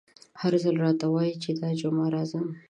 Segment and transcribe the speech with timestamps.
[0.41, 2.45] هر ځل راته وايي چې دا جمعه راځم….